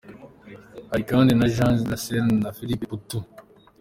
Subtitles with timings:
[0.89, 3.23] Hari kandi na Jean Lassalle na Philippe Poutou.